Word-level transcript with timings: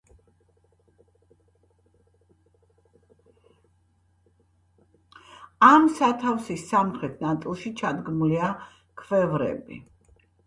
ამ 5.67 5.87
სათავსის 5.99 6.63
სამხრეთ 6.69 7.23
ნაწილში 7.27 7.73
ჩადგმულია 7.83 8.49
ქვევრები. 9.03 9.79